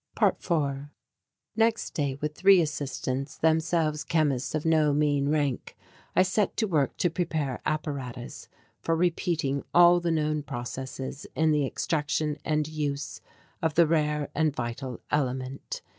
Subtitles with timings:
[0.17, 0.89] ~4~
[1.55, 5.77] Next day with three assistants, themselves chemists of no mean rank,
[6.15, 11.67] I set to work to prepare apparatus for repeating all the known processes in the
[11.67, 13.21] extraction and use
[13.61, 15.83] of the rare and vital element.